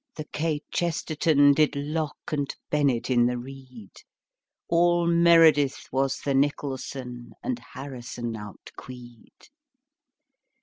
The 0.15 0.25
kchesterton 0.33 1.53
Did 1.53 1.75
locke 1.75 2.31
and 2.31 2.51
bennett 2.71 3.11
in 3.11 3.27
the 3.27 3.37
reed. 3.37 3.91
All 4.67 5.05
meredith 5.05 5.89
was 5.91 6.21
the 6.21 6.33
nicholson, 6.33 7.33
And 7.43 7.59
harrison 7.59 8.35
outqueed. 8.35 9.51